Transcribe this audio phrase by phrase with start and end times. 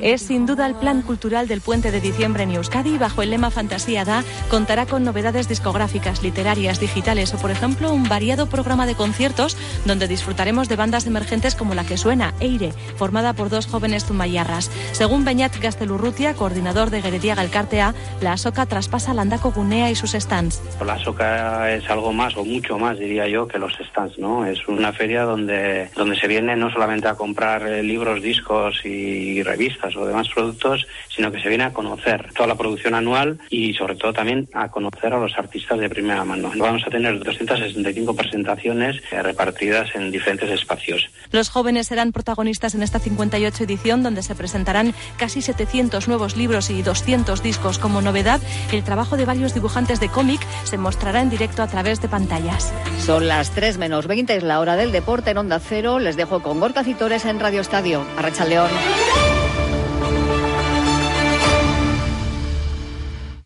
[0.00, 3.50] Es sin duda el plan cultural del puente de diciembre en Euskadi bajo el lema
[3.50, 8.94] Fantasía Da contará con novedades discográficas, literarias, digitales o por ejemplo un variado programa de
[8.94, 14.04] conciertos donde disfrutaremos de bandas emergentes como la que suena, Eire, formada por dos jóvenes
[14.04, 14.70] zumayarras.
[14.92, 20.62] Según Beñat Gastelurrutia, coordinador de Geredia Galcartea, la SOCA traspasa Landaco Gunea y sus stands.
[20.84, 24.46] La SOCA es algo más o mucho más, diría yo, que los stands, ¿no?
[24.46, 29.31] Es una feria donde, donde se viene no solamente a comprar eh, libros, discos y
[29.40, 33.72] revistas o demás productos, sino que se viene a conocer toda la producción anual y
[33.74, 36.50] sobre todo también a conocer a los artistas de primera mano.
[36.56, 41.08] Vamos a tener 265 presentaciones eh, repartidas en diferentes espacios.
[41.30, 46.70] Los jóvenes serán protagonistas en esta 58 edición donde se presentarán casi 700 nuevos libros
[46.70, 47.78] y 200 discos.
[47.78, 48.40] Como novedad,
[48.72, 52.72] el trabajo de varios dibujantes de cómic se mostrará en directo a través de pantallas.
[52.98, 55.98] Son las 3 menos 20, es la hora del deporte en Onda Cero.
[55.98, 58.04] Les dejo con Gorka Citores en Radio Estadio.
[58.16, 58.70] Arracha León.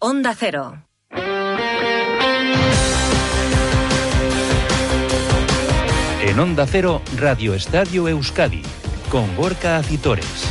[0.09, 0.85] Onda Cero.
[6.23, 8.63] En Onda Cero, Radio Estadio Euskadi,
[9.11, 10.47] con Gorka Acitores.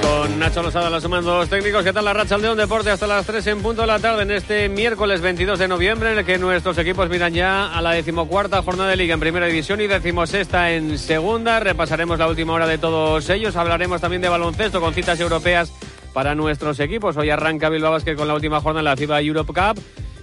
[0.00, 1.82] Con Nacho Lozada, los mandos técnicos.
[1.82, 4.22] ¿Qué tal la racha al León Deporte hasta las 3 en punto de la tarde
[4.22, 7.90] en este miércoles 22 de noviembre en el que nuestros equipos miran ya a la
[7.90, 11.58] decimocuarta jornada de liga en primera división y decimosexta en segunda.
[11.58, 13.56] Repasaremos la última hora de todos ellos.
[13.56, 15.72] Hablaremos también de baloncesto con citas europeas
[16.12, 17.16] para nuestros equipos.
[17.16, 19.82] Hoy arranca Bilbao Basket con la última jornada en la FIBA Europe Cup.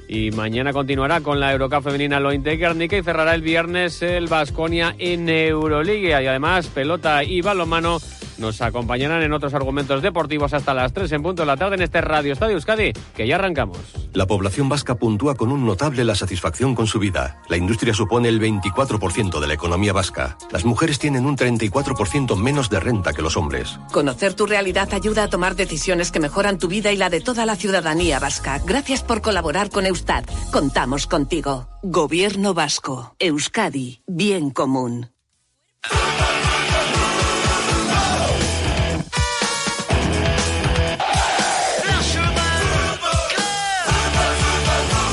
[0.10, 5.28] Y mañana continuará con la Eurocup femenina Lointe y cerrará el viernes el Vasconia en
[5.28, 6.22] Euroliga.
[6.22, 8.00] Y además, pelota y balonmano
[8.38, 11.82] nos acompañarán en otros argumentos deportivos hasta las 3 en punto de la tarde en
[11.82, 13.80] este Radio Estadio Euskadi, que ya arrancamos.
[14.14, 17.42] La población vasca puntúa con un notable la satisfacción con su vida.
[17.50, 20.38] La industria supone el 24% de la economía vasca.
[20.52, 23.80] Las mujeres tienen un 34% menos de renta que los hombres.
[23.92, 27.46] Conocer tu realidad ayuda a tomar decisiones que mejoran tu vida y la de toda
[27.46, 28.62] la ciudadanía vasca.
[28.66, 30.24] Gracias por colaborar con Eustad.
[30.52, 31.68] Contamos contigo.
[31.84, 33.16] Gobierno vasco.
[33.20, 34.02] Euskadi.
[34.08, 35.17] Bien común.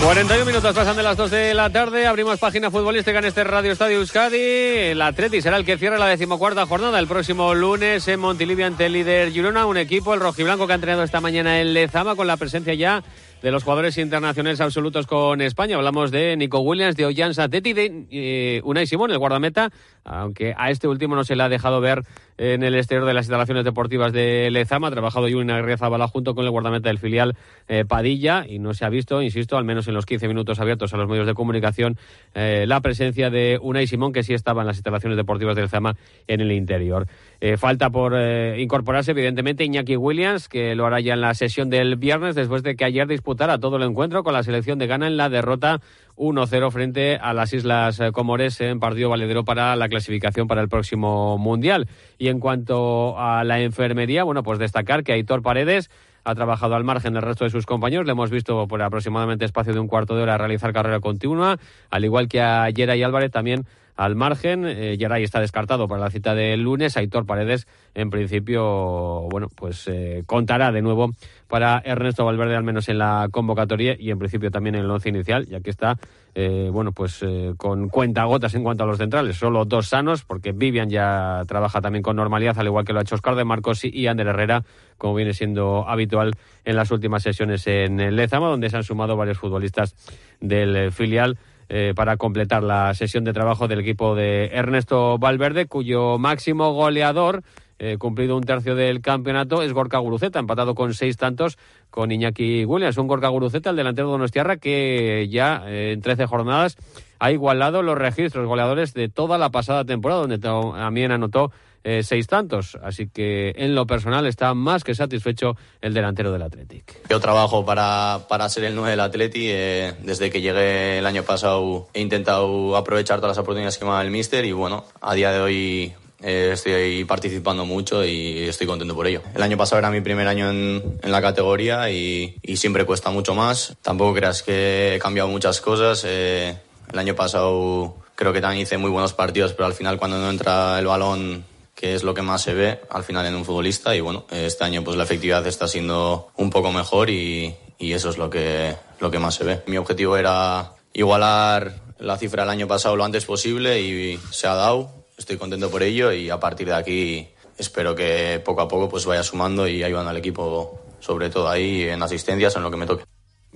[0.04, 2.06] 41 minutos pasan de las 2 de la tarde.
[2.06, 4.36] Abrimos página futbolística en este Radio Estadio Euskadi.
[4.36, 8.84] El Atleti será el que cierra la decimocuarta jornada el próximo lunes en Montilivia ante
[8.84, 9.64] el líder Girona.
[9.64, 13.02] Un equipo, el rojiblanco, que ha entrenado esta mañana en Lezama con la presencia ya
[13.40, 15.76] de los jugadores internacionales absolutos con España.
[15.76, 19.70] Hablamos de Nico Williams, de Ollán Sateti, de eh, Unai Simón, el guardameta,
[20.04, 22.02] aunque a este último no se le ha dejado ver
[22.36, 24.88] en el exterior de las instalaciones deportivas de Lezama.
[24.88, 27.36] Ha trabajado Yuna Bala junto con el guardameta del filial
[27.68, 30.92] eh, Padilla y no se ha visto, insisto, al menos en los 15 minutos abiertos
[30.94, 31.96] a los medios de comunicación,
[32.34, 35.96] eh, la presencia de Unai Simón, que sí estaba en las instalaciones deportivas de Lezama
[36.26, 37.06] en el interior.
[37.40, 38.14] Eh, falta por
[38.56, 42.76] incorporarse, evidentemente, Iñaki Williams, que lo hará ya en la sesión del viernes, después de
[42.76, 45.80] que ayer disputara todo el encuentro con la selección de Ghana en la derrota
[46.16, 51.38] 1-0 frente a las Islas Comores en partido valedero para la clasificación para el próximo
[51.38, 51.88] Mundial.
[52.18, 55.90] Y en cuanto a la enfermería, bueno, pues destacar que Aitor Paredes
[56.24, 58.06] ha trabajado al margen del resto de sus compañeros.
[58.06, 61.58] Le hemos visto por aproximadamente espacio de un cuarto de hora realizar carrera continua,
[61.90, 63.66] al igual que a Yera y Álvarez también
[63.96, 64.64] al margen.
[64.66, 66.96] Eh, está descartado para la cita del lunes.
[66.96, 71.12] Aitor Paredes, en principio, bueno, pues eh, contará de nuevo
[71.48, 75.08] para Ernesto Valverde, al menos en la convocatoria y en principio también en el once
[75.08, 75.98] inicial, ya que está,
[76.34, 79.36] eh, bueno, pues eh, con cuentagotas en cuanto a los centrales.
[79.36, 83.02] Solo dos sanos, porque Vivian ya trabaja también con normalidad, al igual que lo ha
[83.02, 84.64] hecho Oscar de Marcos y Ander Herrera,
[84.98, 86.32] como viene siendo habitual
[86.64, 89.94] en las últimas sesiones en Lezama, donde se han sumado varios futbolistas
[90.40, 91.38] del filial
[91.68, 97.42] eh, para completar la sesión de trabajo del equipo de Ernesto Valverde, cuyo máximo goleador,
[97.78, 101.58] eh, cumplido un tercio del campeonato, es Gorka Guruceta, empatado con seis tantos
[101.90, 102.96] con Iñaki Williams.
[102.98, 106.76] Un Gorka Guruceta, el delantero de Donostiarra, que ya eh, en 13 jornadas
[107.18, 111.50] ha igualado los registros goleadores de toda la pasada temporada, donde también anotó
[111.84, 112.78] eh, seis tantos.
[112.82, 117.08] Así que en lo personal está más que satisfecho el delantero del Athletic.
[117.10, 119.42] Yo trabajo para, para ser el 9 del Athletic.
[119.44, 123.90] Eh, desde que llegué el año pasado he intentado aprovechar todas las oportunidades que me
[123.90, 125.92] da el míster y bueno, a día de hoy
[126.22, 129.20] eh, estoy participando mucho y estoy contento por ello.
[129.34, 133.10] El año pasado era mi primer año en, en la categoría y, y, siempre cuesta
[133.10, 133.76] mucho más.
[133.82, 136.02] Tampoco creas que he cambiado muchas cosas.
[136.04, 136.56] el
[136.94, 140.78] año pasado creo que también hice muy buenos partidos, pero al final cuando no entra
[140.78, 141.44] el balón
[141.74, 144.64] que es lo que más se ve al final en un futbolista y bueno, este
[144.64, 148.76] año pues la efectividad está siendo un poco mejor y, y eso es lo que,
[149.00, 149.62] lo que más se ve.
[149.66, 154.54] Mi objetivo era igualar la cifra del año pasado lo antes posible y se ha
[154.54, 157.28] dado, estoy contento por ello y a partir de aquí
[157.58, 161.82] espero que poco a poco pues vaya sumando y ayudando al equipo, sobre todo ahí
[161.82, 163.04] en asistencias, en lo que me toque.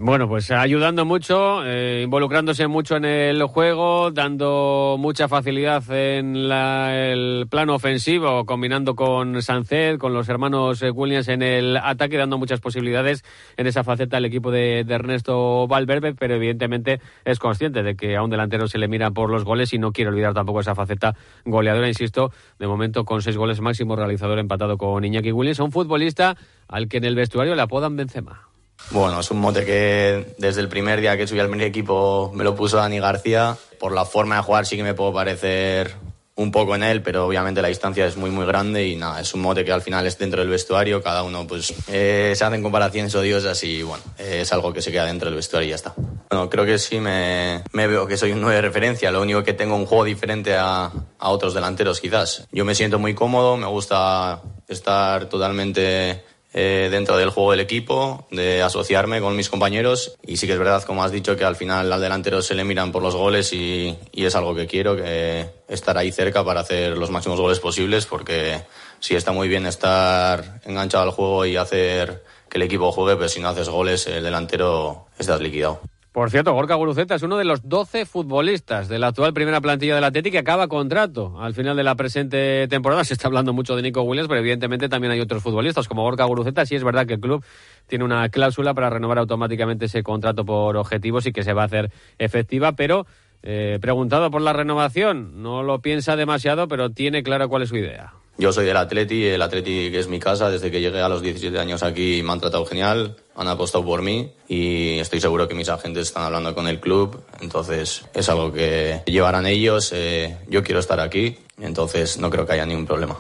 [0.01, 7.49] Bueno, pues ayudando mucho, eh, involucrándose mucho en el juego, dando mucha facilidad en el
[7.51, 12.61] plano ofensivo, combinando con Sanced, con los hermanos eh, Williams en el ataque, dando muchas
[12.61, 13.25] posibilidades
[13.57, 18.23] en esa faceta al equipo de, Ernesto Valverde, pero evidentemente es consciente de que a
[18.23, 21.17] un delantero se le mira por los goles y no quiere olvidar tampoco esa faceta
[21.45, 22.31] goleadora, insisto,
[22.61, 26.37] de momento con seis goles máximo realizador empatado con Iñaki Williams, un futbolista
[26.69, 28.48] al que en el vestuario le apodan Benzema.
[28.91, 32.45] Bueno, es un mote que desde el primer día que subí al primer equipo me
[32.45, 33.57] lo puso Dani García.
[33.79, 35.95] Por la forma de jugar sí que me puedo parecer
[36.39, 39.35] un poco en él, pero obviamente la distancia es muy muy grande y nada, es
[39.35, 42.63] un mote que al final es dentro del vestuario, cada uno pues eh, se hacen
[42.63, 45.95] comparaciones odiosas y bueno, es algo que se queda dentro del vestuario y ya está.
[46.31, 49.53] Bueno, creo que sí me, veo que soy un 9 de referencia, lo único que
[49.53, 52.47] tengo un juego diferente a otros delanteros quizás.
[52.53, 56.23] Yo me siento muy cómodo, me gusta estar totalmente
[56.55, 60.17] eh, dentro del juego del equipo, de asociarme con mis compañeros.
[60.27, 62.65] Y sí que es verdad, como has dicho, que al final al delantero se le
[62.65, 66.97] miran por los goles y, es algo que quiero, que estar ahí cerca para hacer
[66.97, 68.63] los máximos goles posibles, porque
[69.01, 73.29] sí está muy bien estar enganchado al juego y hacer que el equipo juegue, pero
[73.29, 75.81] si no haces goles, el delantero estás liquidado.
[76.19, 79.95] Por cierto, Gorka Guruceta es uno de los 12 futbolistas de la actual primera plantilla
[79.95, 83.05] del Atlético que acaba contrato al final de la presente temporada.
[83.05, 86.25] Se está hablando mucho de Nico Williams, pero evidentemente también hay otros futbolistas como Gorka
[86.25, 86.67] Guruceta.
[86.67, 87.45] Sí es verdad que el club
[87.87, 91.67] tiene una cláusula para renovar automáticamente ese contrato por objetivos y que se va a
[91.67, 93.07] hacer efectiva, pero
[93.45, 97.77] eh, preguntado por la renovación, no lo piensa demasiado, pero tiene claro cuál es su
[97.77, 98.15] idea.
[98.41, 101.23] Yo soy del Atleti, el Atleti que es mi casa, desde que llegué a los
[101.23, 105.57] 17 años aquí me han tratado genial, han apostado por mí y estoy seguro que
[105.57, 110.63] mis agentes están hablando con el club, entonces es algo que llevarán ellos, eh, yo
[110.63, 113.17] quiero estar aquí, entonces no creo que haya ningún problema.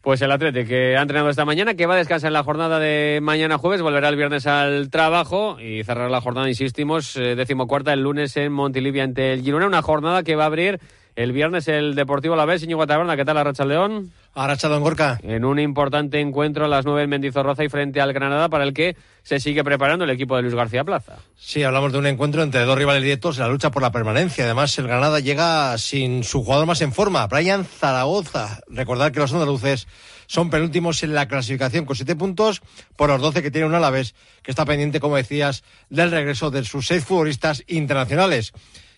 [0.00, 2.80] Pues el Atleti que ha entrenado esta mañana, que va a descansar en la jornada
[2.80, 7.92] de mañana jueves, volverá el viernes al trabajo y cerrará la jornada, insistimos, eh, decimocuarta
[7.92, 10.80] el lunes en Montilivia ante el Girona, una jornada que va a abrir
[11.16, 14.12] el viernes el Deportivo La Vez, Taberna, ¿qué tal Arracha León?
[14.34, 15.18] Arracha Don Gorka.
[15.22, 18.74] En un importante encuentro a las nueve en Mendizorroza y frente al Granada para el
[18.74, 21.14] que se sigue preparando el equipo de Luis García Plaza.
[21.34, 24.44] Sí, hablamos de un encuentro entre dos rivales directos en la lucha por la permanencia.
[24.44, 28.60] Además, el Granada llega sin su jugador más en forma, Brian Zaragoza.
[28.68, 29.88] Recordar que los andaluces
[30.26, 32.60] son penúltimos en la clasificación con siete puntos
[32.94, 36.62] por los doce que tiene un Alavés, que está pendiente, como decías, del regreso de
[36.64, 38.52] sus seis futbolistas internacionales.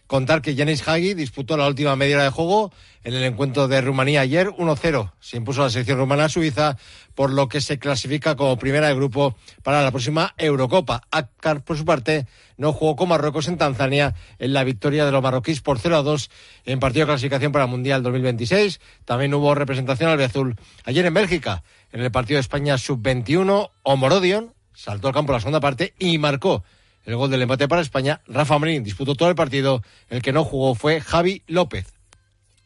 [0.08, 2.72] Contar que Janis Hagi disputó la última media hora de juego
[3.04, 5.12] en el encuentro de Rumanía ayer 1-0.
[5.20, 6.78] Se impuso la selección rumana a Suiza,
[7.14, 11.02] por lo que se clasifica como primera de grupo para la próxima Eurocopa.
[11.10, 12.26] Akkar, por su parte,
[12.56, 16.30] no jugó con Marruecos en Tanzania en la victoria de los marroquíes por 0-2
[16.64, 18.80] en partido de clasificación para el Mundial 2026.
[19.04, 23.72] También hubo representación al Azul ayer en Bélgica, en el partido de España sub-21.
[23.82, 26.64] Omorodion saltó al campo la segunda parte y marcó
[27.08, 28.20] el gol del empate para España.
[28.26, 29.82] Rafa Marín disputó todo el partido.
[30.10, 31.86] El que no jugó fue Javi López.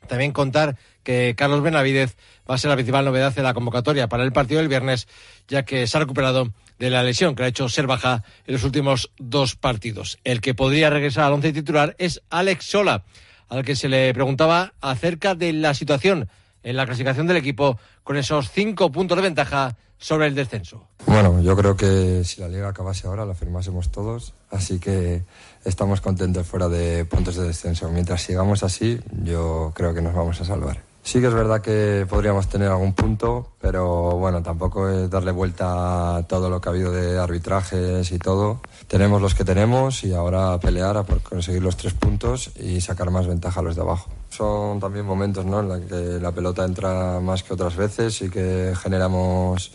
[0.08, 2.16] También contar que Carlos Benavidez
[2.50, 5.06] va a ser la principal novedad de la convocatoria para el partido del viernes,
[5.46, 8.64] ya que se ha recuperado de la lesión que ha hecho ser baja en los
[8.64, 10.18] últimos dos partidos.
[10.24, 13.04] El que podría regresar al once titular es Alex Sola,
[13.48, 16.28] al que se le preguntaba acerca de la situación
[16.62, 20.88] en la clasificación del equipo con esos cinco puntos de ventaja sobre el descenso.
[21.06, 25.22] Bueno, yo creo que si la liga acabase ahora la firmásemos todos, así que
[25.64, 27.88] estamos contentos fuera de puntos de descenso.
[27.88, 30.91] Mientras sigamos así, yo creo que nos vamos a salvar.
[31.04, 36.16] Sí que es verdad que podríamos tener algún punto, pero bueno, tampoco es darle vuelta
[36.16, 38.60] a todo lo que ha habido de arbitrajes y todo.
[38.86, 43.26] Tenemos los que tenemos y ahora pelear a conseguir los tres puntos y sacar más
[43.26, 44.10] ventaja a los de abajo.
[44.30, 45.60] Son también momentos ¿no?
[45.60, 49.72] en los que la pelota entra más que otras veces y que generamos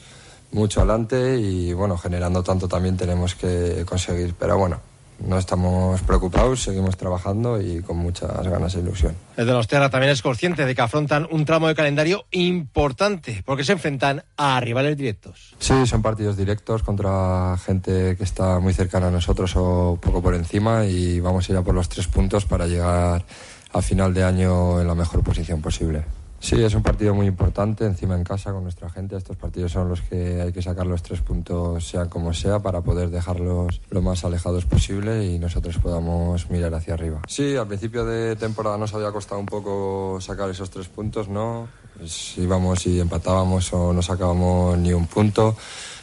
[0.54, 4.34] mucho adelante y bueno, generando tanto también tenemos que conseguir.
[4.40, 4.80] Pero bueno,
[5.20, 9.16] no estamos preocupados, seguimos trabajando y con muchas ganas e ilusión.
[9.36, 13.44] El de los Terra también es consciente de que afrontan un tramo de calendario importante
[13.46, 15.56] porque se enfrentan a rivales directos.
[15.60, 20.36] Sí, son partidos directos contra gente que está muy cercana a nosotros o poco por
[20.36, 23.26] encima y vamos a ir a por los tres puntos para llegar
[23.74, 26.04] a final de año en la mejor posición posible.
[26.40, 29.18] Sí, es un partido muy importante, encima en casa con nuestra gente.
[29.18, 32.82] Estos partidos son los que hay que sacar los tres puntos, sea como sea, para
[32.82, 37.22] poder dejarlos lo más alejados posible y nosotros podamos mirar hacia arriba.
[37.28, 41.68] Sí, al principio de temporada nos había costado un poco sacar esos tres puntos, ¿no?
[41.98, 45.56] Pues íbamos y empatábamos o no sacábamos ni un punto.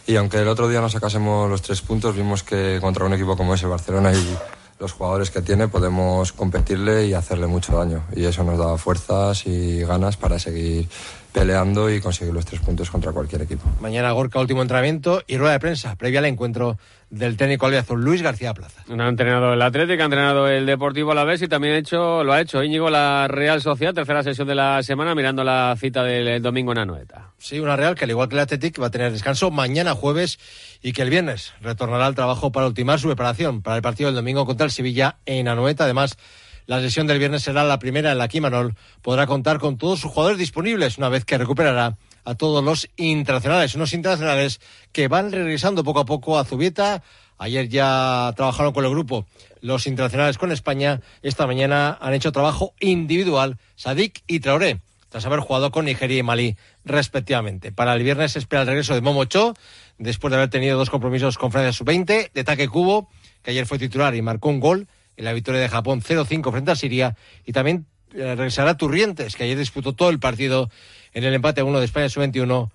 [0.06, 3.36] Y aunque el otro día no sacásemos los tres puntos, vimos que contra un equipo
[3.36, 4.36] como es el Barcelona y
[4.78, 8.04] los jugadores que tiene podemos competirle y hacerle mucho daño.
[8.14, 10.88] Y eso nos da fuerzas y ganas para seguir
[11.34, 13.68] peleando y conseguir los tres puntos contra cualquier equipo.
[13.80, 16.78] Mañana Gorka, último entrenamiento y rueda de prensa previa al encuentro
[17.10, 18.84] del técnico albiazul Luis García Plaza.
[18.88, 22.22] Ha entrenado el Atlético, ha entrenado el Deportivo a la vez y también ha hecho,
[22.22, 26.04] lo ha hecho Íñigo la Real Sociedad, tercera sesión de la semana, mirando la cita
[26.04, 27.32] del domingo en Anoeta.
[27.38, 30.38] Sí, una Real que al igual que el Atlético va a tener descanso mañana jueves
[30.82, 34.14] y que el viernes retornará al trabajo para ultimar su preparación para el partido del
[34.14, 35.82] domingo contra el Sevilla en Anoeta.
[35.82, 36.16] Además,
[36.66, 40.00] la sesión del viernes será la primera en la que Imanol podrá contar con todos
[40.00, 44.60] sus jugadores disponibles una vez que recuperará a todos los internacionales, unos internacionales
[44.92, 47.02] que van regresando poco a poco a Zubieta.
[47.36, 49.26] Ayer ya trabajaron con el grupo
[49.60, 51.00] los internacionales con España.
[51.22, 54.80] Esta mañana han hecho trabajo individual Sadik y Traoré,
[55.10, 57.72] tras haber jugado con Nigeria y Malí, respectivamente.
[57.72, 59.54] Para el viernes se espera el regreso de Momocho,
[59.98, 63.08] después de haber tenido dos compromisos con Francia Sub-20, de Taque Cubo,
[63.42, 66.70] que ayer fue titular y marcó un gol en la victoria de Japón 0-5 frente
[66.70, 70.70] a Siria, y también eh, regresará Turrientes, que ayer disputó todo el partido
[71.12, 72.70] en el empate 1 de España sub-21,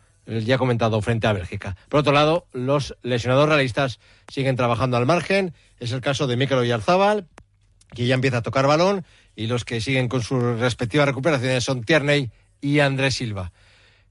[0.46, 1.75] ya comentado, frente a Bélgica.
[1.88, 5.53] Por otro lado, los lesionados realistas siguen trabajando al margen.
[5.79, 7.25] Es el caso de Mikel Oyarzábal,
[7.96, 9.05] que ya empieza a tocar balón,
[9.36, 12.29] y los que siguen con sus respectivas recuperaciones son Tierney
[12.62, 13.51] y Andrés Silva.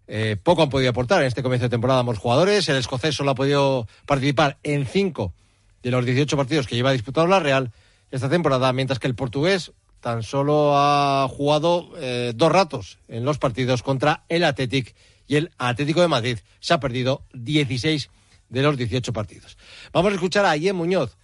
[0.06, 2.68] Eh, poco han podido aportar en este comienzo de temporada ambos jugadores.
[2.68, 5.34] El escocés solo ha podido participar en cinco
[5.82, 7.72] de los 18 partidos que lleva disputado la Real
[8.10, 13.38] esta temporada, mientras que el portugués tan solo ha jugado eh, dos ratos en los
[13.38, 14.94] partidos contra el Athletic
[15.26, 16.38] y el Atlético de Madrid.
[16.60, 18.10] Se ha perdido 16
[18.48, 19.58] de los 18 partidos.
[19.92, 21.16] Vamos a escuchar a Ian Muñoz,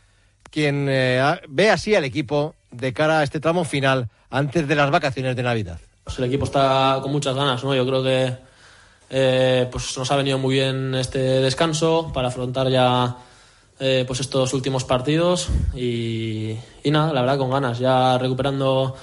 [0.51, 4.91] quien eh, ve así al equipo de cara a este tramo final antes de las
[4.91, 5.79] vacaciones de Navidad.
[6.03, 7.75] Pues el equipo está con muchas ganas, ¿no?
[7.75, 8.37] Yo creo que
[9.11, 13.17] eh, pues nos ha venido muy bien este descanso para afrontar ya
[13.81, 18.95] eh, pues estos últimos partidos y, y, nada, la verdad con ganas, ya recuperando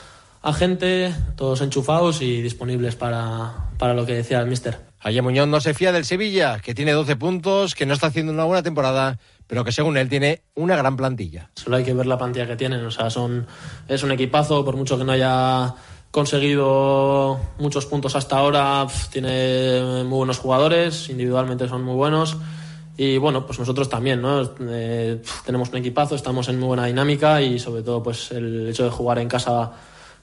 [0.41, 4.79] a gente, todos enchufados y disponibles para, para lo que decía el mister.
[4.99, 8.31] Ayer Muñoz no se fía del Sevilla, que tiene 12 puntos, que no está haciendo
[8.31, 11.49] una buena temporada, pero que según él tiene una gran plantilla.
[11.55, 13.47] Solo hay que ver la plantilla que tienen, o sea, son,
[13.87, 15.73] es un equipazo, por mucho que no haya
[16.11, 22.37] conseguido muchos puntos hasta ahora, tiene muy buenos jugadores, individualmente son muy buenos.
[22.97, 24.53] Y bueno, pues nosotros también, ¿no?
[24.59, 28.83] Eh, tenemos un equipazo, estamos en muy buena dinámica y sobre todo pues el hecho
[28.83, 29.71] de jugar en casa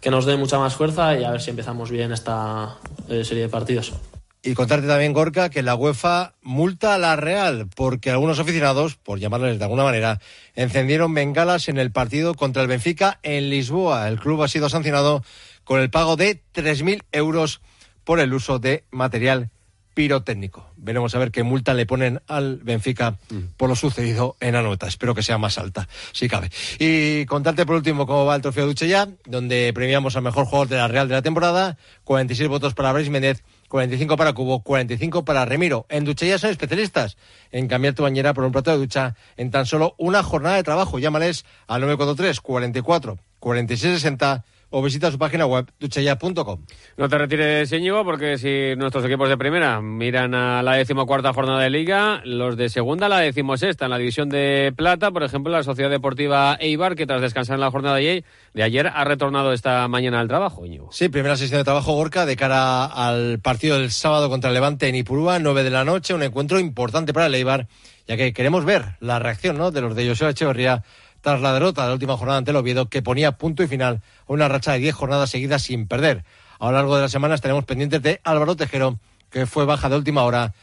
[0.00, 2.76] que nos dé mucha más fuerza y a ver si empezamos bien esta
[3.08, 3.94] eh, serie de partidos.
[4.42, 9.18] Y contarte también, Gorka, que la UEFA multa a la Real porque algunos aficionados, por
[9.18, 10.20] llamarles de alguna manera,
[10.54, 14.08] encendieron bengalas en el partido contra el Benfica en Lisboa.
[14.08, 15.24] El club ha sido sancionado
[15.64, 17.60] con el pago de 3.000 euros
[18.04, 19.50] por el uso de material
[19.98, 20.64] pirotécnico.
[20.76, 23.16] Veremos a ver qué multa le ponen al Benfica
[23.56, 24.86] por lo sucedido en Anoeta.
[24.86, 26.50] Espero que sea más alta, si cabe.
[26.78, 30.68] Y contarte por último cómo va el trofeo Duche ya, donde premiamos al mejor jugador
[30.68, 31.78] de la Real de la temporada.
[32.04, 35.84] 46 votos para Brais Méndez, 45 para Cubo, 45 para Remiro.
[35.88, 37.16] En Duchella son especialistas
[37.50, 40.62] en cambiar tu bañera por un plato de ducha en tan solo una jornada de
[40.62, 41.00] trabajo.
[41.00, 46.64] Llámales al 943 44 46 60 o visita su página web duchaya.com.
[46.96, 51.60] No te retires, Íñigo, porque si nuestros equipos de primera miran a la decimocuarta jornada
[51.60, 55.52] de Liga, los de segunda a la decimosexta en la división de plata, por ejemplo,
[55.52, 58.24] la Sociedad Deportiva Eibar, que tras descansar en la jornada de
[58.62, 60.88] ayer, ha retornado esta mañana al trabajo, Íñigo.
[60.92, 64.88] Sí, primera sesión de trabajo, Gorka, de cara al partido del sábado contra el Levante
[64.88, 67.68] en Ipurúa, nueve de la noche, un encuentro importante para el Eibar,
[68.06, 69.70] ya que queremos ver la reacción ¿no?
[69.70, 70.82] de los de José Echeverría
[71.20, 74.00] tras la derrota de la última jornada ante el Oviedo, que ponía punto y final
[74.28, 76.24] a una racha de 10 jornadas seguidas sin perder.
[76.58, 78.98] A lo largo de la semana estaremos pendientes de Álvaro Tejero,
[79.30, 80.54] que fue baja de última hora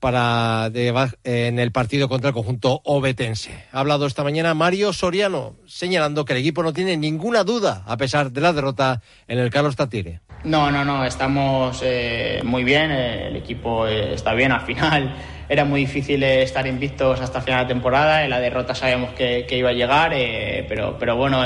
[0.00, 0.70] para
[1.24, 3.64] en el partido contra el conjunto obetense.
[3.70, 7.98] Ha hablado esta mañana Mario Soriano, señalando que el equipo no tiene ninguna duda a
[7.98, 10.20] pesar de la derrota en el Carlos Tatire.
[10.42, 15.14] No, no, no, estamos eh, muy bien, el equipo eh, está bien al final.
[15.50, 19.10] Era muy difícil eh, estar invictos hasta el final de temporada, en la derrota sabemos
[19.12, 20.14] que, iba a llegar,
[20.66, 21.42] pero, pero bueno,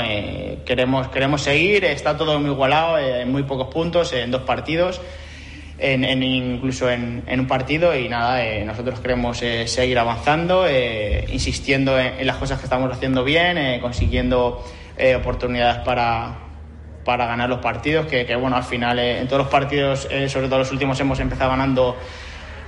[0.63, 5.01] queremos, queremos seguir, está todo muy igualado, en muy pocos puntos, en dos partidos
[5.77, 11.99] en, incluso en, un partido y nada, eh, nosotros queremos eh, seguir avanzando, eh, insistiendo
[11.99, 14.63] en, las cosas que estamos haciendo bien, consiguiendo
[15.17, 16.37] oportunidades para,
[17.03, 20.71] para ganar los partidos, que, bueno, al final en todos los partidos, sobre todo los
[20.71, 21.97] últimos, hemos empezado ganando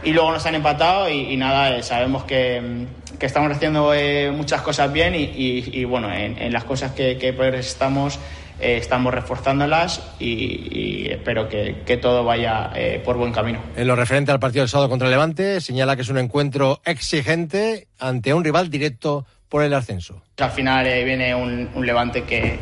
[0.04, 2.86] y luego nos han empatado y, nada, sabemos que,
[3.20, 3.94] que, estamos haciendo
[4.34, 8.20] muchas cosas bien y, y, bueno, en, las cosas que, que estamos
[8.60, 13.60] eh, estamos reforzándolas y, espero que, todo vaya eh, por buen camino.
[13.76, 16.82] En lo referente al partido del sábado contra el Levante, señala que es un encuentro
[16.84, 20.24] exigente ante un rival directo por el ascenso.
[20.38, 22.58] Al final eh, viene un, Levante que,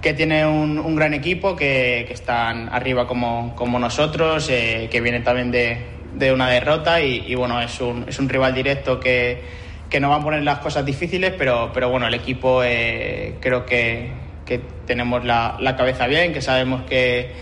[0.00, 5.50] que tiene un, gran equipo, que, están arriba como, como nosotros, eh, que viene también
[5.50, 5.78] de,
[6.32, 9.42] una derrota y, bueno, es un, es un rival directo que,
[9.88, 13.64] que nos va a poner las cosas difíciles, pero, pero bueno, el equipo eh, creo
[13.66, 14.10] que,
[14.44, 17.32] que tenemos la, la, cabeza bien, que sabemos que,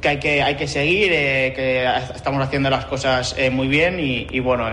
[0.00, 1.84] que, hay, que hay que seguir, eh, que
[2.14, 4.68] estamos haciendo las cosas muy bien y, bueno,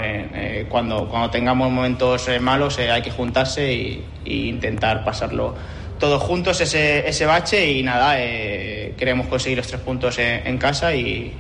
[0.70, 5.56] cuando, cuando tengamos momentos malos hay que juntarse e intentar pasarlo
[6.00, 10.94] todos juntos ese, ese bache y nada, eh, queremos conseguir los tres puntos en, casa
[10.96, 11.34] y,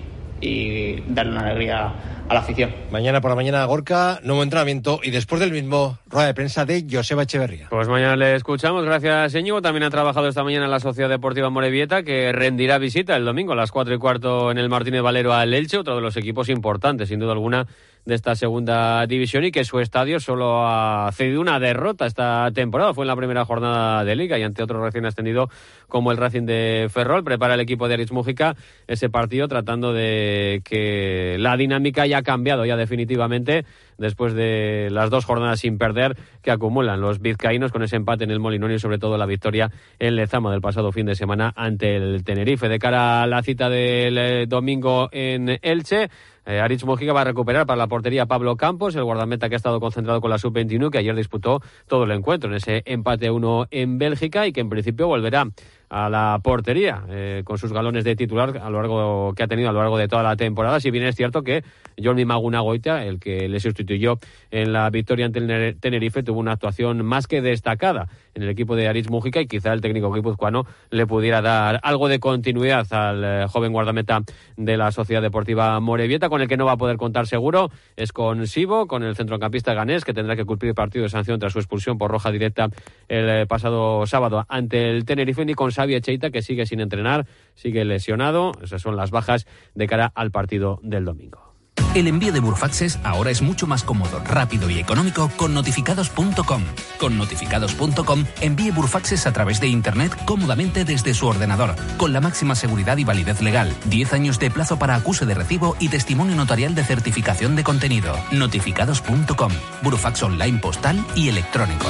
[0.45, 1.93] y, darle una alegría
[2.27, 2.71] a la afición.
[2.91, 6.85] Mañana por la mañana Gorka, nuevo entrenamiento y después del mismo rueda de prensa de
[6.89, 7.67] Joseba Echeverría.
[7.69, 9.61] Pues mañana le escuchamos, gracias Señor.
[9.61, 13.53] También ha trabajado esta mañana en la Sociedad Deportiva Morevieta que rendirá visita el domingo
[13.53, 16.49] a las cuatro y cuarto en el Martínez Valero al Elche, otro de los equipos
[16.49, 17.67] importantes sin duda alguna
[18.05, 22.93] de esta segunda división y que su estadio solo ha cedido una derrota esta temporada.
[22.93, 25.49] Fue en la primera jornada de liga y ante otro recién ascendido
[25.87, 27.23] como el Racing de Ferrol.
[27.23, 28.55] Prepara el equipo de Aritz Mújica
[28.87, 33.65] ese partido tratando de que la dinámica haya cambiado ya definitivamente
[33.97, 38.31] después de las dos jornadas sin perder que acumulan los vizcaínos con ese empate en
[38.31, 41.95] el Molinón y sobre todo la victoria en Lezama del pasado fin de semana ante
[41.95, 42.69] el Tenerife.
[42.69, 46.09] De cara a la cita del eh, domingo en Elche,
[46.45, 49.79] eh, Aritz va a recuperar para la portería Pablo Campos, el guardameta que ha estado
[49.79, 53.97] concentrado con la sub-21, que ayer disputó todo el encuentro en ese empate 1 en
[53.97, 55.47] Bélgica y que en principio volverá
[55.89, 59.69] a la portería eh, con sus galones de titular a lo largo que ha tenido
[59.69, 60.79] a lo largo de toda la temporada.
[60.79, 61.63] Si bien es cierto que
[62.01, 64.19] Jordi Maguna Goita, el que le sustituyó
[64.51, 68.75] en la victoria ante el Tenerife, tuvo una actuación más que destacada en el equipo
[68.75, 73.23] de Aritz Mújica y quizá el técnico guipuzcoano le pudiera dar algo de continuidad al
[73.23, 74.21] eh, joven guardameta
[74.57, 78.11] de la Sociedad Deportiva Morevieta, con el que no va a poder contar seguro es
[78.11, 81.59] con Sibo, con el centrocampista ganés, que tendrá que cumplir partido de sanción tras su
[81.59, 82.69] expulsión por roja directa
[83.07, 87.27] el eh, pasado sábado ante el Tenerife, ni con Xavi Echeita, que sigue sin entrenar,
[87.53, 88.53] sigue lesionado.
[88.63, 91.55] Esas son las bajas de cara al partido del domingo.
[91.95, 96.61] El envío de Burfaxes ahora es mucho más cómodo, rápido y económico con notificados.com.
[96.99, 102.55] Con notificados.com envíe Burfaxes a través de Internet cómodamente desde su ordenador, con la máxima
[102.55, 106.75] seguridad y validez legal, 10 años de plazo para acuse de recibo y testimonio notarial
[106.75, 108.13] de certificación de contenido.
[108.31, 109.51] Notificados.com.
[109.81, 111.87] Burfax online postal y electrónico.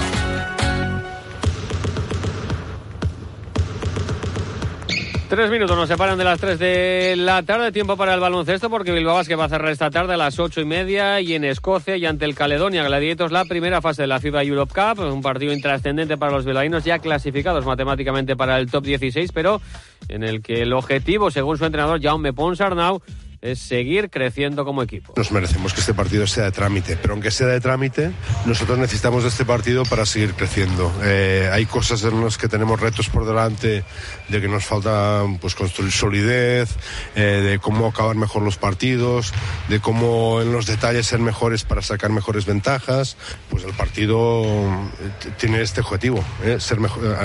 [5.35, 7.73] Tres minutos nos separan de las tres de la tarde.
[7.73, 10.61] Tiempo para el baloncesto porque Bilbao que va a cerrar esta tarde a las ocho
[10.61, 14.21] y media y en Escocia y ante el Caledonia Gladiators la primera fase de la
[14.21, 15.03] FIBA Europe Cup.
[15.03, 19.59] Un partido intrascendente para los bilbaínos ya clasificados matemáticamente para el top 16, pero
[20.07, 23.01] en el que el objetivo, según su entrenador Jaume Ponsarnau,
[23.45, 25.13] es seguir creciendo como equipo.
[25.15, 28.11] Nos merecemos que este partido sea de trámite, pero aunque sea de trámite,
[28.45, 30.91] nosotros necesitamos de este partido para seguir creciendo.
[31.03, 33.83] Eh, hay cosas en las que tenemos retos por delante,
[34.29, 36.75] de que nos falta pues, construir solidez,
[37.15, 39.31] eh, de cómo acabar mejor los partidos,
[39.69, 43.15] de cómo en los detalles ser mejores para sacar mejores ventajas.
[43.51, 46.23] Pues el partido eh, tiene este objetivo,
[46.57, 46.79] ser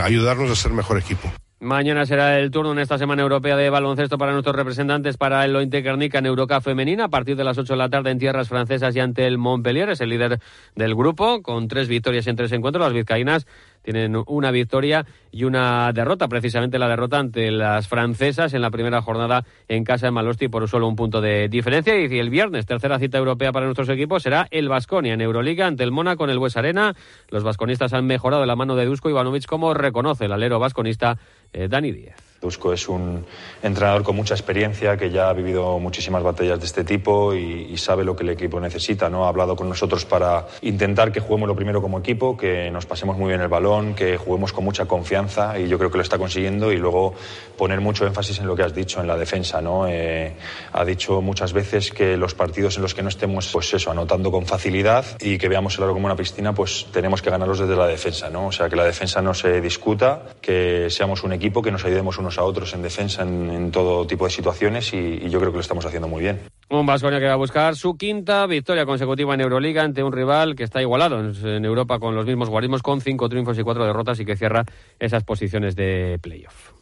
[0.04, 1.32] ayudarnos a ser mejor equipo.
[1.62, 5.52] Mañana será el turno en esta semana europea de baloncesto para nuestros representantes para el
[5.52, 8.48] Lointe Guernica en Eurocup femenina a partir de las 8 de la tarde en tierras
[8.48, 9.90] francesas y ante el Montpellier.
[9.90, 10.40] Es el líder
[10.74, 12.82] del grupo con tres victorias en tres encuentros.
[12.82, 13.46] Las vizcaínas
[13.82, 19.02] tienen una victoria y una derrota, precisamente la derrota ante las francesas en la primera
[19.02, 21.98] jornada en casa de Malosti por solo un punto de diferencia.
[21.98, 25.84] Y el viernes, tercera cita europea para nuestros equipos, será el Vasconia en Euroliga ante
[25.84, 26.94] el Mónaco en el Bues Arena.
[27.30, 31.18] Los vasconistas han mejorado la mano de Dusko Ivanovic, como reconoce el alero vasconista
[31.52, 32.29] eh, Dani Díaz.
[32.40, 33.26] Dusko es un
[33.62, 38.04] entrenador con mucha experiencia que ya ha vivido muchísimas batallas de este tipo y, sabe
[38.04, 39.08] lo que el equipo necesita.
[39.08, 39.24] ¿no?
[39.24, 43.16] Ha hablado con nosotros para intentar que juguemos lo primero como equipo, que nos pasemos
[43.16, 46.18] muy bien el balón, que juguemos con mucha confianza y yo creo que lo está
[46.18, 47.14] consiguiendo y luego
[47.56, 49.62] poner mucho énfasis en lo que has dicho en la defensa.
[49.62, 49.86] ¿no?
[49.86, 50.34] Eh,
[50.72, 54.30] ha dicho muchas veces que los partidos en los que no estemos pues eso, anotando
[54.30, 57.76] con facilidad y que veamos el aro como una piscina, pues tenemos que ganarlos desde
[57.76, 58.28] la defensa.
[58.30, 58.48] ¿no?
[58.48, 62.18] O sea, que la defensa no se discuta, que seamos un equipo, que nos ayudemos
[62.18, 65.60] unos a otros en defensa en, todo tipo de situaciones y, yo creo que lo
[65.60, 66.40] estamos haciendo muy bien.
[66.68, 70.54] Un Vasconia que va a buscar su quinta victoria consecutiva en Euroliga ante un rival
[70.54, 74.18] que está igualado en, Europa con los mismos guarismos, con cinco triunfos y cuatro derrotas
[74.20, 74.64] y que cierra
[74.98, 76.72] esas posiciones de playoff.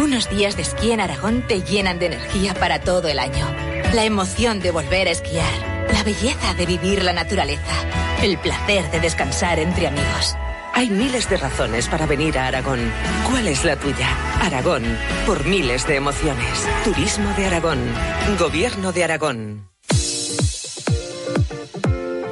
[0.00, 3.46] Unos días de esquí en Aragón te llenan de energía para todo el año.
[3.94, 7.72] La emoción de volver a esquiar, la belleza de vivir la naturaleza,
[8.22, 10.36] el placer de descansar entre amigos.
[10.74, 12.80] Hay miles de razones para venir a Aragón.
[13.30, 14.08] ¿Cuál es la tuya?
[14.40, 14.82] Aragón,
[15.26, 16.66] por miles de emociones.
[16.84, 17.78] Turismo de Aragón.
[18.38, 19.68] Gobierno de Aragón.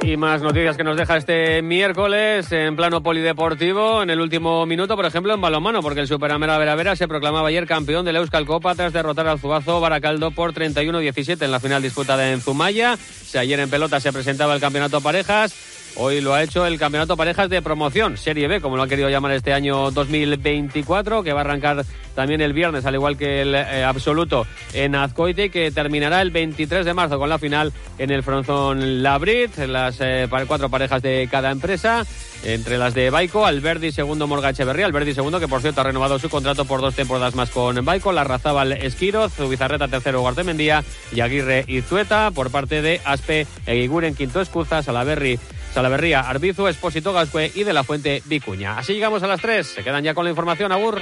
[0.03, 4.01] Y más noticias que nos deja este miércoles en plano polideportivo.
[4.01, 7.67] En el último minuto, por ejemplo, en balonmano, porque el Superamera Veravera se proclamaba ayer
[7.67, 11.83] campeón de la Euskal Copa tras derrotar al Zubazo Baracaldo por 31-17 en la final
[11.83, 12.97] disputada en Zumaya.
[12.97, 15.53] Si ayer en pelota se presentaba el campeonato parejas,
[15.95, 19.09] Hoy lo ha hecho el Campeonato Parejas de Promoción, Serie B, como lo ha querido
[19.09, 23.53] llamar este año 2024, que va a arrancar también el viernes, al igual que el
[23.55, 28.23] eh, absoluto en Azcoite, que terminará el 23 de marzo con la final en el
[28.23, 32.05] Fronzón Labrit, las eh, cuatro parejas de cada empresa.
[32.43, 36.17] Entre las de Baico, Alberdi segundo Morga Echeverría, Alberdi segundo que por cierto ha renovado
[36.17, 41.19] su contrato por dos temporadas más con Baico, la Razábal Esquiroz, Ubizarreta tercero Guartemendía y
[41.19, 45.39] Aguirre Izueta por parte de Aspe, Eguiguren quinto Escuza, Salaberry
[45.73, 48.77] Salaverría, Arbizu, Espósito Gascue y de la Fuente Vicuña.
[48.77, 49.65] Así llegamos a las 3.
[49.65, 51.01] Se quedan ya con la información, Agur.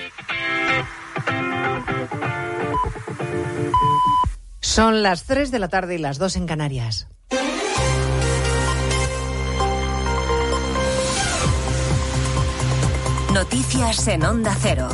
[4.62, 7.08] Son las 3 de la tarde y las 2 en Canarias.
[13.34, 14.89] Noticias en Onda Cero.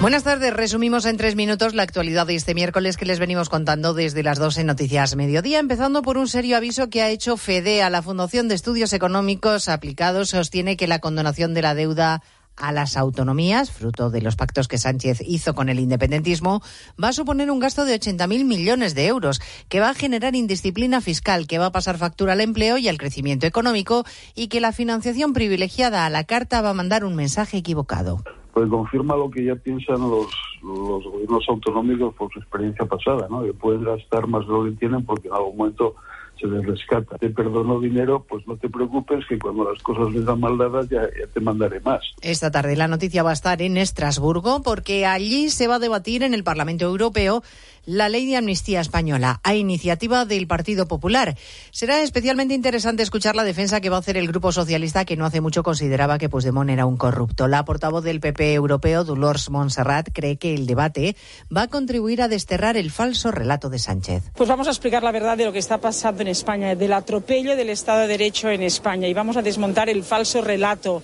[0.00, 0.54] Buenas tardes.
[0.54, 4.38] Resumimos en tres minutos la actualidad de este miércoles que les venimos contando desde las
[4.38, 8.00] 12 en Noticias Mediodía, empezando por un serio aviso que ha hecho FEDE a la
[8.00, 10.30] Fundación de Estudios Económicos Aplicados.
[10.30, 12.22] Sostiene que la condonación de la deuda
[12.56, 16.62] a las autonomías, fruto de los pactos que Sánchez hizo con el independentismo,
[17.02, 21.02] va a suponer un gasto de 80.000 millones de euros, que va a generar indisciplina
[21.02, 24.72] fiscal, que va a pasar factura al empleo y al crecimiento económico, y que la
[24.72, 29.44] financiación privilegiada a la carta va a mandar un mensaje equivocado pues confirma lo que
[29.44, 30.26] ya piensan los,
[30.62, 33.42] los gobiernos autonómicos por su experiencia pasada, ¿no?
[33.42, 35.94] que pueden gastar más de lo que tienen porque en algún momento
[36.40, 37.18] se les rescata.
[37.18, 40.88] Te perdono dinero, pues no te preocupes que cuando las cosas les dan mal dadas
[40.88, 42.00] ya, ya, te mandaré más.
[42.22, 46.22] Esta tarde la noticia va a estar en Estrasburgo porque allí se va a debatir
[46.22, 47.42] en el Parlamento Europeo
[47.90, 51.36] la ley de amnistía española a iniciativa del Partido Popular.
[51.72, 55.26] Será especialmente interesante escuchar la defensa que va a hacer el Grupo Socialista, que no
[55.26, 57.48] hace mucho consideraba que Puigdemont era un corrupto.
[57.48, 61.16] La portavoz del PP europeo, Dolores Montserrat, cree que el debate
[61.54, 64.22] va a contribuir a desterrar el falso relato de Sánchez.
[64.36, 67.56] Pues vamos a explicar la verdad de lo que está pasando en España, del atropello
[67.56, 71.02] del Estado de Derecho en España y vamos a desmontar el falso relato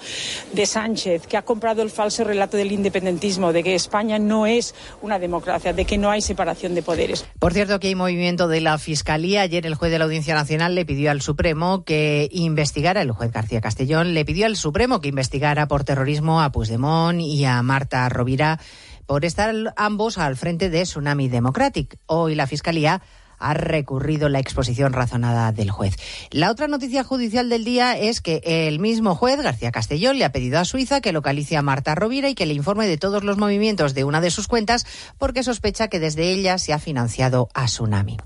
[0.53, 4.73] de Sánchez, que ha comprado el falso relato del independentismo, de que España no es
[5.03, 7.27] una democracia, de que no hay separación de poderes.
[7.41, 9.41] Por cierto, que hay movimiento de la Fiscalía.
[9.41, 13.33] Ayer el juez de la Audiencia Nacional le pidió al Supremo que investigara, el juez
[13.33, 18.09] García Castellón le pidió al Supremo que investigara por terrorismo a Puigdemont y a Marta
[18.09, 18.61] Rovira
[19.07, 21.97] por estar ambos al frente de Tsunami Democratic.
[22.07, 23.03] Hoy la Fiscalía
[23.39, 25.97] ha recurrido la exposición razonada del juez.
[26.31, 30.33] La otra noticia judicial del día es que el mismo juez, García Castellón, le ha
[30.33, 33.39] pedido a Suiza que localice a Marta Rovira y que le informe de todos los
[33.39, 34.87] movimientos de una de sus cuentas
[35.19, 38.17] porque sospecha que desde ella se ha financiado a Tsunami.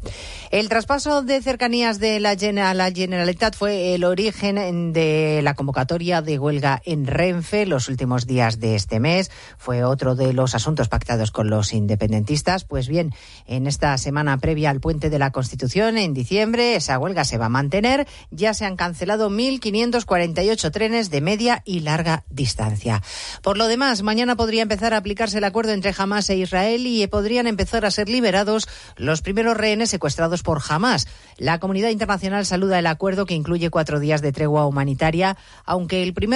[0.50, 6.22] El traspaso de cercanías de la, a la Generalitat fue el origen de la convocatoria
[6.22, 9.30] de huelga en Renfe los últimos días de este mes.
[9.58, 12.64] Fue otro de los asuntos pactados con los independentistas.
[12.64, 13.14] Pues bien,
[13.46, 16.76] en esta semana previa al de la Constitución en diciembre.
[16.76, 18.06] Esa huelga se va a mantener.
[18.30, 23.02] Ya se han cancelado 1.548 trenes de media y larga distancia.
[23.42, 27.06] Por lo demás, mañana podría empezar a aplicarse el acuerdo entre Hamas e Israel y
[27.06, 31.08] podrían empezar a ser liberados los primeros rehenes secuestrados por Hamas.
[31.38, 36.12] La comunidad internacional saluda el acuerdo que incluye cuatro días de tregua humanitaria, aunque el
[36.12, 36.20] primer